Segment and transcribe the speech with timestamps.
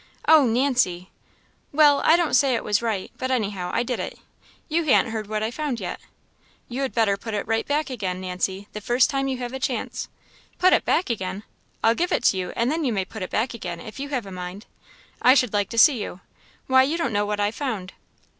[0.27, 1.11] "Oh, Nancy!"
[1.71, 4.17] "Well I don't say it was right but, anyhow, I did it;
[4.67, 5.99] you han't heard what I found yet."
[6.67, 9.59] "You had better put it right back again, Nancy, the first time you have a
[9.59, 10.07] chance."
[10.57, 11.43] "Put it back again!
[11.83, 14.09] I'll give it to you, and then you may put it back again, if you
[14.09, 14.65] have a mind.
[15.21, 16.21] I should like to see you!
[16.65, 17.93] Why, you don't know what I found."